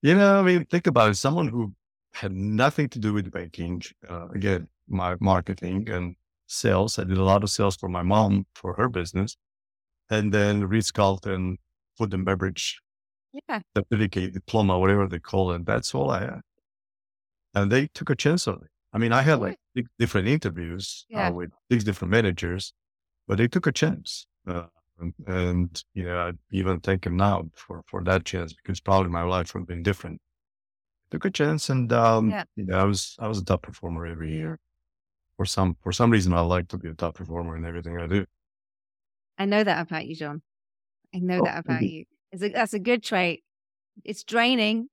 [0.02, 1.16] you know, I mean, think about it.
[1.16, 1.74] Someone who
[2.16, 3.82] had nothing to do with banking.
[4.08, 6.98] Uh, again, my marketing and sales.
[6.98, 9.36] I did a lot of sales for my mom for her business,
[10.10, 11.58] and then Ritz Carlton
[11.98, 12.80] food and beverage,
[13.32, 15.66] yeah, certificate, diploma, whatever they call it.
[15.66, 16.40] That's all I had,
[17.54, 18.68] and they took a chance on me.
[18.92, 21.28] I mean, I had like six different interviews uh, yeah.
[21.28, 22.72] uh, with six different managers,
[23.28, 24.26] but they took a chance.
[24.46, 24.66] Uh,
[24.98, 29.10] and, and, you know, I'd even thank them now for, for that chance because probably
[29.10, 30.20] my life would have been different.
[31.10, 32.44] Took a chance and, um, yeah.
[32.56, 34.58] you know, I was, I was a top performer every year.
[35.36, 38.06] For some, for some reason, I like to be a top performer in everything I
[38.06, 38.24] do.
[39.38, 40.40] I know that about you, Jon.
[41.14, 41.84] I know oh, that about mm-hmm.
[41.84, 42.04] you.
[42.32, 43.44] It's a, that's a good trait.
[44.04, 44.88] It's draining,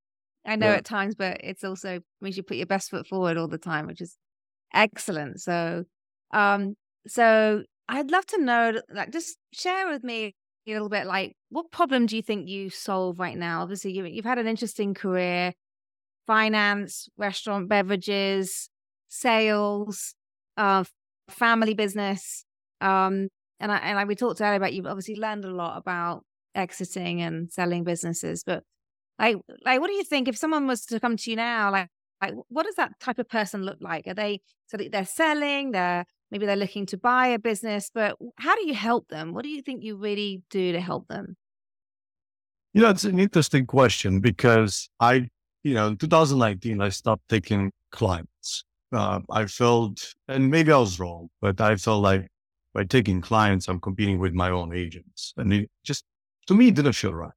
[0.46, 0.76] I know yeah.
[0.76, 3.88] at times, but it's also means you put your best foot forward all the time,
[3.88, 4.18] which is
[4.74, 5.40] excellent.
[5.40, 5.86] So,
[6.34, 6.76] um,
[7.08, 10.36] so I'd love to know, like, just share with me
[10.68, 13.62] a little bit, like, what problem do you think you solve right now?
[13.62, 15.54] Obviously, you, you've had an interesting career,
[16.26, 18.68] finance, restaurant, beverages,
[19.10, 20.16] sales,
[20.58, 20.84] uh,
[21.30, 22.46] family business,
[22.82, 23.28] um,
[23.60, 26.24] and I and I, we talked earlier about you've obviously learned a lot about
[26.56, 28.64] exiting and selling businesses, but
[29.20, 31.72] like, like, what do you think if someone was to come to you now?
[31.72, 31.90] Like,
[32.22, 34.08] like, what does that type of person look like?
[34.08, 35.72] Are they so they're selling?
[35.72, 39.34] They're maybe they're looking to buy a business, but how do you help them?
[39.34, 41.38] What do you think you really do to help them?
[42.74, 45.30] You know, it's an interesting question because I,
[45.62, 48.66] you know, in 2019, I stopped taking clients.
[48.92, 52.28] Uh, I felt, and maybe I was wrong, but I felt like
[52.74, 55.36] by taking clients, I'm competing with my own agents.
[55.38, 56.04] And it just,
[56.48, 57.32] to me, it didn't feel right.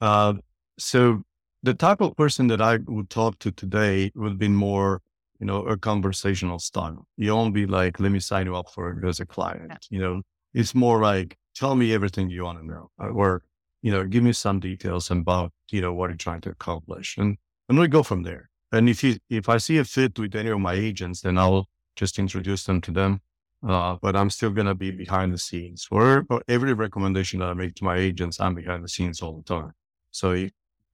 [0.00, 0.34] Uh,
[0.76, 1.22] so
[1.62, 5.00] the type of person that I would talk to today would be more,
[5.42, 7.04] you know, a conversational style.
[7.16, 9.70] You won't be like, let me sign you up for as a client.
[9.70, 9.76] Yeah.
[9.90, 10.22] You know,
[10.54, 13.42] it's more like, tell me everything you want to know, uh, or
[13.82, 17.38] you know, give me some details about you know what you're trying to accomplish, and
[17.68, 18.50] and we go from there.
[18.70, 21.66] And if you if I see a fit with any of my agents, then I'll
[21.96, 23.20] just introduce them to them.
[23.66, 25.84] Uh, but I'm still gonna be behind the scenes.
[25.84, 29.36] For, for every recommendation that I make to my agents, I'm behind the scenes all
[29.38, 29.72] the time.
[30.12, 30.34] So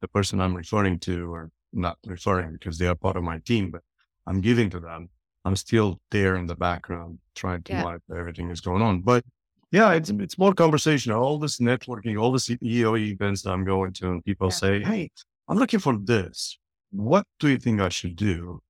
[0.00, 3.70] the person I'm referring to, or not referring because they are part of my team,
[3.70, 3.82] but
[4.28, 5.08] I'm giving to them,
[5.44, 7.82] I'm still there in the background trying to yeah.
[7.82, 9.00] monitor everything is going on.
[9.00, 9.24] But
[9.70, 11.22] yeah, it's it's more conversational.
[11.22, 14.54] All this networking, all the CEO events that I'm going to, and people yeah.
[14.54, 15.10] say, "Hey,
[15.48, 16.58] I'm looking for this.
[16.90, 18.60] What do you think I should do?"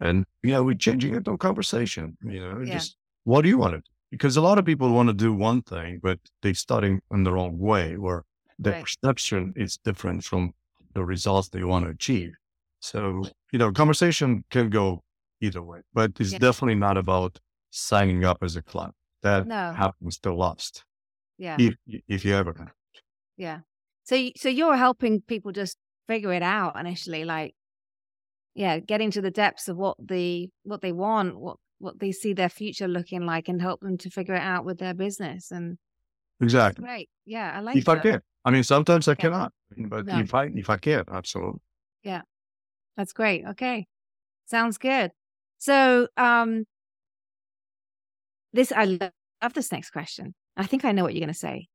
[0.00, 2.16] And you know, we're changing it to conversation.
[2.24, 2.74] You know, yeah.
[2.74, 3.90] just what do you want to do?
[4.10, 7.32] Because a lot of people want to do one thing, but they're starting in the
[7.32, 8.22] wrong way, where
[8.58, 8.82] the right.
[8.82, 10.52] perception is different from
[10.94, 12.32] the results they want to achieve.
[12.84, 15.02] So, you know, conversation can go
[15.40, 16.38] either way, but it's yeah.
[16.38, 18.90] definitely not about signing up as a club.
[19.22, 19.72] That no.
[19.72, 20.84] happens to lost.
[21.38, 21.56] Yeah.
[21.58, 22.54] If, if you ever.
[23.38, 23.60] Yeah.
[24.02, 27.54] So, so you're helping people just figure it out initially, like,
[28.54, 32.34] yeah, getting to the depths of what the what they want, what what they see
[32.34, 35.50] their future looking like, and help them to figure it out with their business.
[35.50, 35.78] And
[36.38, 37.08] exactly, great.
[37.24, 37.76] Yeah, I like.
[37.76, 37.98] If that.
[37.98, 39.14] I can, I mean, sometimes I yeah.
[39.16, 39.52] cannot,
[39.88, 40.18] but no.
[40.18, 41.62] if I if I can, absolutely.
[42.04, 42.20] Yeah.
[42.96, 43.44] That's great.
[43.50, 43.86] Okay.
[44.46, 45.10] Sounds good.
[45.58, 46.64] So, um,
[48.52, 50.34] this, I love this next question.
[50.56, 51.68] I think I know what you're going to say.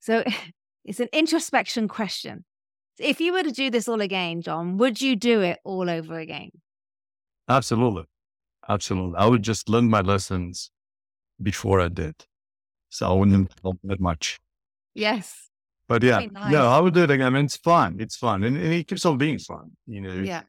[0.00, 0.22] So,
[0.84, 2.44] it's an introspection question.
[2.98, 6.18] If you were to do this all again, Jon, would you do it all over
[6.18, 6.50] again?
[7.48, 8.04] Absolutely.
[8.68, 9.16] Absolutely.
[9.16, 10.70] I would just learn my lessons
[11.42, 12.14] before I did.
[12.90, 14.38] So I wouldn't help that much.
[14.94, 15.48] Yes.
[15.88, 16.52] But yeah, nice.
[16.52, 17.26] no, I would do it again.
[17.26, 17.96] I mean, it's fun.
[17.98, 18.44] It's fun.
[18.44, 19.72] And, and, it keeps on being fun.
[19.86, 20.42] You know, yeah.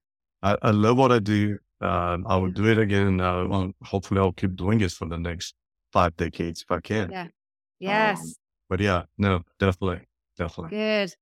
[0.43, 1.57] I, I love what I do.
[1.81, 3.19] Um, I would do it again.
[3.19, 5.55] Uh, hopefully I'll keep doing it for the next
[5.91, 7.11] five decades if I can.
[7.11, 7.27] Yeah.
[7.79, 8.21] Yes.
[8.21, 8.33] Um,
[8.69, 10.07] but yeah, no, definitely.
[10.37, 10.77] Definitely.
[10.77, 11.13] Good.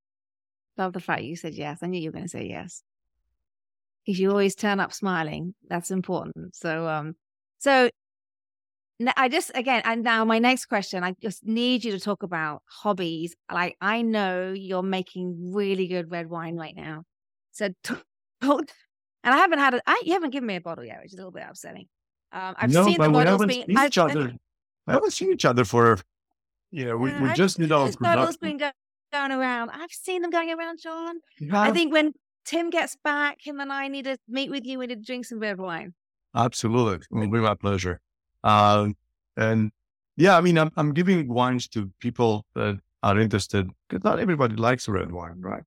[0.77, 1.79] Love the fact you said yes.
[1.81, 2.83] I knew you were going to say yes.
[4.05, 5.53] Because you always turn up smiling.
[5.69, 6.55] That's important.
[6.55, 7.15] So, um,
[7.59, 7.89] so
[9.17, 12.61] I just again, and now my next question, I just need you to talk about
[12.67, 13.35] hobbies.
[13.51, 17.03] Like I know you're making really good red wine right now,
[17.51, 17.69] so
[18.41, 18.71] talk.
[19.23, 19.83] And I haven't had it.
[20.03, 21.87] You haven't given me a bottle yet, which is a little bit upsetting.
[22.31, 23.65] Um, I've no, seen the bottles being.
[23.65, 24.33] Seen each other.
[24.87, 25.99] I haven't seen each other for.
[26.71, 27.91] You know, we, we just you know.
[27.99, 28.71] Bottles been go-
[29.11, 29.71] going around.
[29.71, 31.17] I've seen them going around, Jon.
[31.39, 31.61] Yeah.
[31.61, 32.13] I think when
[32.45, 34.79] Tim gets back, him and I need to meet with you.
[34.79, 35.93] We need to drink some red wine.
[36.33, 37.99] Absolutely, it will be my pleasure.
[38.43, 38.95] Um,
[39.35, 39.71] and
[40.15, 44.55] yeah, I mean, I'm, I'm giving wines to people that are interested because not everybody
[44.55, 45.63] likes red wine, right?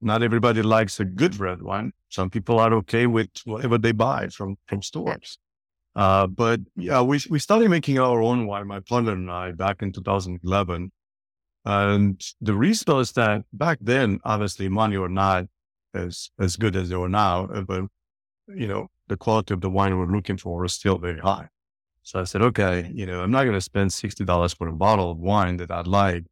[0.00, 1.92] Not everybody likes a good red wine.
[2.10, 5.38] Some people are okay with whatever they buy from, from stores.
[5.94, 9.82] Uh, but yeah, we, we started making our own wine, my partner and I, back
[9.82, 10.92] in 2011.
[11.64, 15.46] And the reason is that back then, obviously, money were not
[15.94, 17.84] as, as good as they are now, but,
[18.54, 21.48] you know, the quality of the wine we're looking for is still very high.
[22.02, 25.10] So I said, okay, you know, I'm not going to spend $60 for a bottle
[25.10, 26.24] of wine that I like.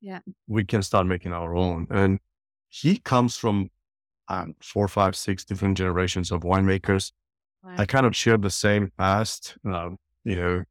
[0.00, 0.18] Yeah.
[0.48, 1.86] We can start making our own.
[1.90, 2.18] And
[2.80, 3.70] he comes from
[4.28, 7.12] um, four, five, six different generations of winemakers.
[7.62, 7.74] Wow.
[7.78, 9.56] I kind of shared the same past.
[9.64, 10.64] Um, you know,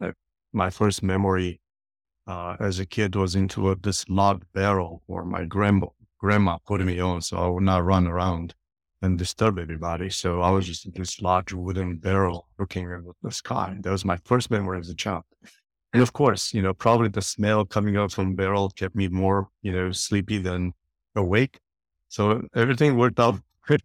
[0.00, 0.12] uh,
[0.52, 1.60] my first memory
[2.26, 5.86] uh, as a kid was into a, this log barrel where my grandma,
[6.18, 8.54] grandma put me on so I would not run around
[9.02, 10.10] and disturb everybody.
[10.10, 13.76] So I was just in this large wooden barrel looking at the sky.
[13.80, 15.24] That was my first memory as a child.
[15.92, 19.08] And of course, you know, probably the smell coming out from the barrel kept me
[19.08, 20.74] more, you know, sleepy than
[21.14, 21.58] awake.
[22.08, 23.82] So everything worked out good.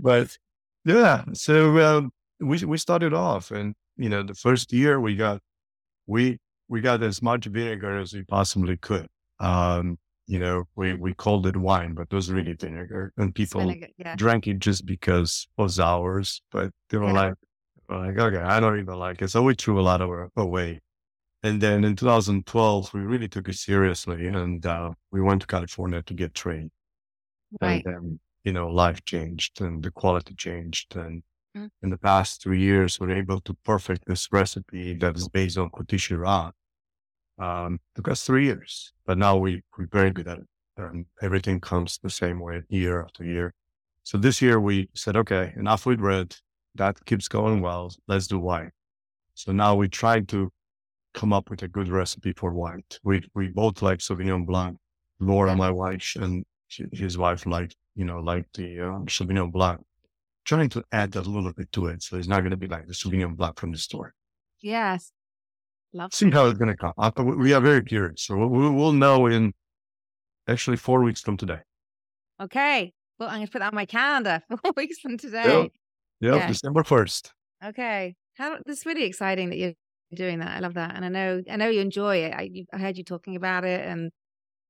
[0.00, 0.36] but
[0.84, 2.02] yeah, so uh,
[2.40, 5.40] we we started off, and you know, the first year we got
[6.06, 9.08] we we got as much vinegar as we possibly could.
[9.40, 13.12] Um, you know, we, we called it wine, but it was really vinegar.
[13.16, 14.16] And people vinegar, yeah.
[14.16, 16.40] drank it just because it was ours.
[16.50, 17.12] But they were yeah.
[17.12, 17.34] like,
[17.90, 19.28] like, okay, I don't even like it.
[19.28, 20.80] So we threw a lot of it away.
[21.44, 26.00] And then in 2012, we really took it seriously and uh, we went to California
[26.00, 26.70] to get trained.
[27.60, 27.84] Right.
[27.84, 30.96] And then, you know, life changed and the quality changed.
[30.96, 31.22] And
[31.54, 31.68] mm.
[31.82, 35.58] in the past three years, we are able to perfect this recipe that is based
[35.58, 36.52] on Côté Shiraz
[37.38, 40.46] um, took us three years, but now we, we're very good at it.
[40.78, 43.52] And everything comes the same way year after year.
[44.02, 46.36] So this year we said, okay, enough with red.
[46.74, 47.92] That keeps going well.
[48.08, 48.70] Let's do white.
[49.34, 50.50] So now we try to
[51.14, 52.98] come up with a good recipe for white.
[53.02, 54.76] We, we both like Sauvignon Blanc.
[55.20, 59.80] Laura, my wife, and his wife like, you know, like the uh, Sauvignon Blanc.
[60.44, 62.02] Trying to add a little bit to it.
[62.02, 64.12] So it's not going to be like the Sauvignon Blanc from the store.
[64.60, 65.12] Yes.
[65.94, 66.92] Love See how it's going to come.
[66.98, 68.22] Uh, we are very curious.
[68.22, 69.54] So we will know in
[70.48, 71.60] actually four weeks from today.
[72.40, 72.92] Okay.
[73.18, 74.42] Well, I'm going to put that on my calendar.
[74.48, 75.44] Four weeks from today.
[75.44, 75.72] Yep.
[76.20, 76.48] yep yeah.
[76.48, 77.30] December 1st.
[77.66, 78.16] Okay.
[78.36, 79.74] How, it's really exciting that you're
[80.14, 80.56] doing that.
[80.56, 80.94] I love that.
[80.94, 82.32] And I know, I know you enjoy it.
[82.32, 84.10] I, I heard you talking about it and,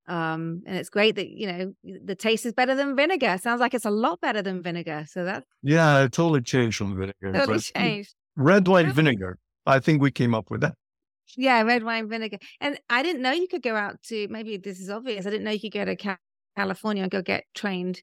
[0.06, 1.72] um, and it's great that, you know,
[2.04, 3.38] the taste is better than vinegar.
[3.40, 5.06] Sounds like it's a lot better than vinegar.
[5.08, 7.32] So that Yeah, it totally changed from vinegar.
[7.32, 8.14] Totally changed.
[8.36, 9.38] Red wine vinegar.
[9.64, 10.74] I think we came up with that.
[11.36, 12.38] Yeah, red wine vinegar.
[12.60, 15.26] And I didn't know you could go out to, maybe this is obvious.
[15.26, 16.16] I didn't know you could go to
[16.56, 18.02] California and go get trained.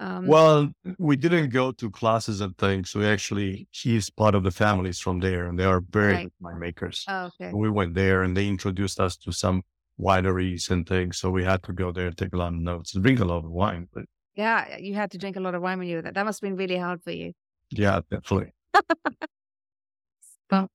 [0.00, 2.94] Um, well, we didn't go to classes and things.
[2.94, 6.32] We actually, he's part of the families from there and they are very right.
[6.42, 7.04] winemakers.
[7.06, 7.52] Oh, okay.
[7.52, 9.62] We went there and they introduced us to some
[10.00, 11.18] wineries and things.
[11.18, 13.50] So we had to go there, take a lot of notes, drink a lot of
[13.50, 13.88] wine.
[13.92, 16.12] But yeah, you had to drink a lot of wine when you were there.
[16.12, 17.34] That must have been really hard for you.
[17.70, 18.54] Yeah, definitely.
[20.46, 20.70] Stop.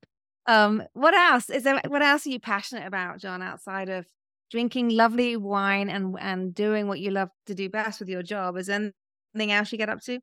[0.46, 1.82] Um, what else is there?
[1.88, 3.42] What else are you passionate about, Jon?
[3.42, 4.06] Outside of
[4.52, 8.56] drinking lovely wine and and doing what you love to do best with your job,
[8.58, 8.92] is there
[9.36, 10.20] anything else you get up to?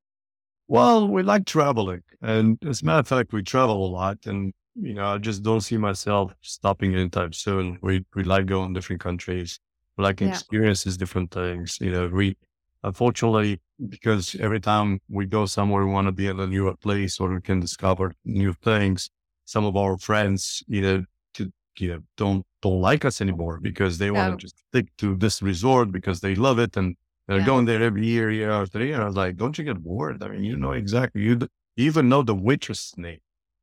[0.68, 4.52] Well, we like traveling, and as a matter of fact, we travel a lot, and
[4.74, 7.78] you know, I just don't see myself stopping anytime soon.
[7.82, 9.58] We we like going different countries,
[9.96, 10.28] we like yeah.
[10.28, 11.78] experiences different things.
[11.80, 12.36] You know, we,
[12.82, 17.20] unfortunately, because every time we go somewhere, we want to be in a newer place
[17.20, 19.10] or we can discover new things.
[19.44, 21.04] Some of our friends either
[21.34, 25.16] to, you know, don't, don't like us anymore because they want to just stick to
[25.16, 26.76] this resort because they love it.
[26.76, 26.96] And
[27.28, 27.46] they're yeah.
[27.46, 28.94] going there every year, year after year.
[28.94, 30.22] And I was like, don't you get bored?
[30.22, 31.38] I mean, you know exactly, you,
[31.76, 33.20] even know the waitress name,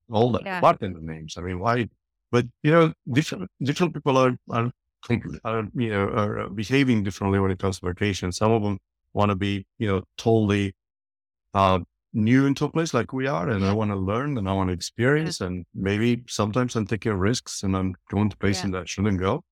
[0.09, 0.61] all the yeah.
[0.61, 1.35] bartender names.
[1.37, 1.89] I mean, why?
[2.31, 4.71] But you know, different different people are are,
[5.43, 8.31] are you know are behaving differently when it comes to vacation.
[8.31, 8.79] Some of them
[9.13, 10.75] want to be, you know, totally
[11.53, 11.79] uh,
[12.13, 14.69] new into a place like we are, and I want to learn and I want
[14.69, 18.71] to experience, and maybe sometimes I'm taking risks and I'm going to places yeah.
[18.71, 19.43] that I shouldn't go.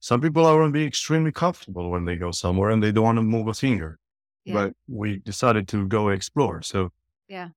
[0.00, 3.04] Some people are going to be extremely comfortable when they go somewhere and they don't
[3.04, 3.98] want to move a finger.
[4.44, 4.54] Yeah.
[4.54, 6.62] But we decided to go explore.
[6.62, 6.90] So
[7.28, 7.48] yeah.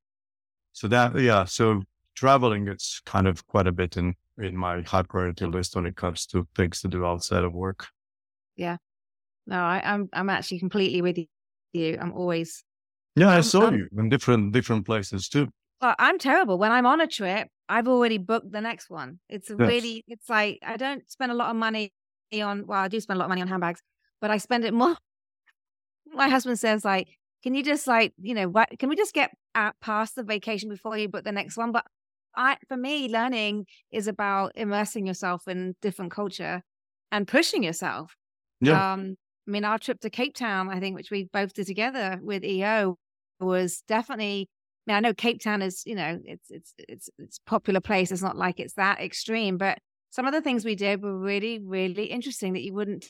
[0.73, 1.45] So that yeah.
[1.45, 1.83] So
[2.15, 5.95] traveling, it's kind of quite a bit in in my high priority list when it
[5.95, 7.87] comes to things to do outside of work.
[8.57, 8.77] Yeah.
[9.47, 11.17] No, I, I'm I'm actually completely with
[11.71, 11.97] you.
[11.99, 12.63] I'm always
[13.15, 15.47] Yeah, I saw I'm, you in different different places too.
[15.81, 16.57] Well, I'm terrible.
[16.57, 19.19] When I'm on a trip, I've already booked the next one.
[19.29, 19.59] It's yes.
[19.59, 21.93] really it's like I don't spend a lot of money
[22.41, 23.81] on well, I do spend a lot of money on handbags,
[24.21, 24.95] but I spend it more.
[26.13, 27.07] My husband says like,
[27.43, 30.69] can you just like, you know, what can we just get out past the vacation
[30.69, 31.71] before you book the next one?
[31.71, 31.85] But
[32.35, 36.63] I, for me, learning is about immersing yourself in different culture
[37.11, 38.15] and pushing yourself.
[38.61, 38.93] Yeah.
[38.93, 39.15] Um,
[39.47, 42.43] I mean, our trip to Cape Town, I think, which we both did together with
[42.43, 42.97] EO,
[43.39, 44.49] was definitely.
[44.87, 48.11] I mean, I know Cape Town is, you know, it's it's it's it's popular place.
[48.11, 49.79] It's not like it's that extreme, but
[50.13, 53.05] some of the things we did were really, really interesting that you wouldn't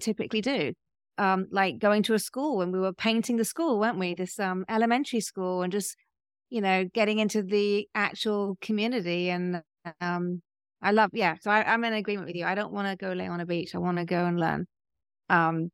[0.00, 0.72] typically do.
[1.16, 4.14] Um, like going to a school and we were painting the school, weren't we?
[4.14, 5.96] This um, elementary school and just
[6.50, 9.30] you know, getting into the actual community.
[9.30, 9.62] And
[10.00, 10.42] um,
[10.80, 11.36] I love, yeah.
[11.40, 12.44] So I, am in agreement with you.
[12.44, 13.74] I don't want to go lay on a beach.
[13.74, 14.66] I want to go and learn.
[15.28, 15.70] Um,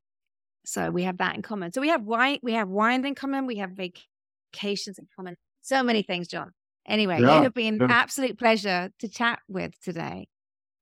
[0.64, 1.72] so we have that in common.
[1.72, 3.47] So we have wine, we have wine in common.
[3.47, 5.37] We have vacations in common.
[5.62, 6.51] So many things, Jon.
[6.87, 7.39] Anyway, yeah.
[7.39, 7.87] it has been yeah.
[7.91, 10.26] absolute pleasure to chat with today.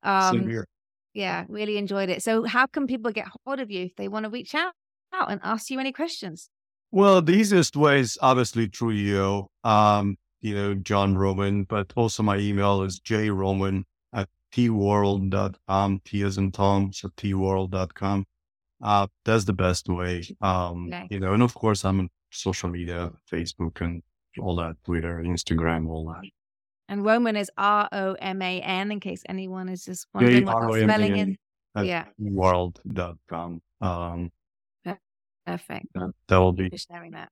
[0.03, 0.64] Um,
[1.14, 2.22] yeah, really enjoyed it.
[2.22, 4.72] So how can people get hold of you if they want to reach out,
[5.12, 6.48] out and ask you any questions?
[6.90, 12.22] Well, the easiest way is obviously through you, um, you know, Jon Roman, but also
[12.22, 18.24] my email is jroman at tworld.com, T as in Tom, so tworld.com.
[18.82, 20.22] Uh, that's the best way.
[20.40, 21.07] Um, okay.
[21.11, 24.03] you know, and of course I'm on social media, Facebook and
[24.40, 26.28] all that, Twitter, Instagram, all that.
[26.93, 30.70] And Roman is R O M A N in case anyone is just wondering what
[30.70, 31.36] the spelling is.
[31.82, 32.05] Yeah.
[32.18, 33.62] World.com.
[33.80, 34.30] Um,
[35.47, 35.86] Perfect.
[35.95, 37.30] that will be sharing that.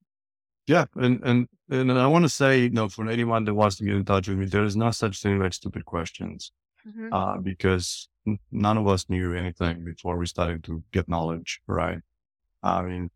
[0.67, 3.85] Yeah, and and and I want to say, you know, for anyone that wants to
[3.85, 6.53] get in touch with me, there is no such thing like stupid questions,
[6.89, 7.13] mm-hmm.
[7.13, 8.09] uh, because
[8.51, 11.99] none of us knew anything before we started to get knowledge, right?
[12.63, 13.11] I mean,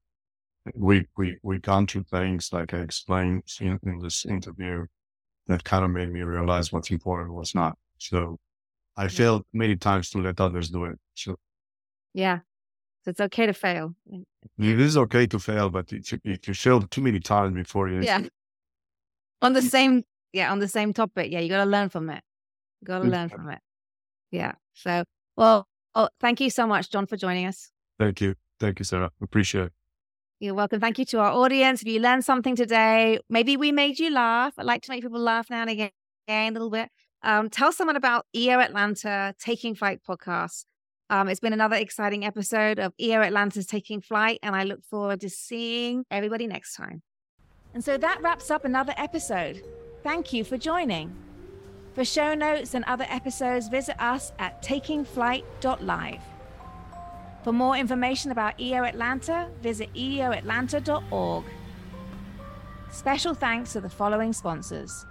[0.75, 4.85] we we we gone through things like I explained in, in this interview
[5.47, 7.77] that kind of made me realize what's important and what's not.
[7.99, 8.39] So
[8.97, 10.99] I failed many times to let others do it.
[11.15, 11.37] So
[12.13, 12.41] yeah,
[13.05, 13.95] so it's okay to fail.
[14.59, 17.89] It is okay to fail, but if you, if you fail too many times before
[17.89, 18.01] you.
[18.01, 18.23] Yeah.
[19.43, 21.31] On the same, yeah, on the same topic.
[21.31, 22.23] Yeah, you got to learn from it.
[22.81, 23.59] You got to learn from it.
[24.31, 24.53] Yeah.
[24.73, 25.05] So,
[25.37, 27.71] well, oh, thank you so much, Jon, for joining us.
[27.99, 28.37] Thank you.
[28.59, 29.11] Thank you, Sarah.
[29.21, 29.73] Appreciate it.
[30.41, 30.81] You're welcome.
[30.81, 31.83] Thank you to our audience.
[31.83, 34.55] If you learned something today, maybe we made you laugh.
[34.59, 35.91] I like to make people laugh now and again,
[36.27, 36.89] again a little bit.
[37.23, 40.65] Um, tell someone about EO Atlanta Taking Flight podcast.
[41.09, 45.21] Um, it's been another exciting episode of EO Atlanta's Taking Flight, and I look forward
[45.21, 47.03] to seeing everybody next time.
[47.73, 49.63] And so that wraps up another episode.
[50.03, 51.15] Thank you for joining.
[51.95, 56.34] For show notes and other episodes, visit us at takingflight.live.
[57.45, 61.45] For more information about EO Atlanta, visit eoatlanta.org.
[62.91, 65.05] Special thanks to the following sponsors